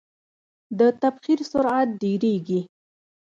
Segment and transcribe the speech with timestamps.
[0.79, 2.61] د تبخیر سرعت ډیریږي.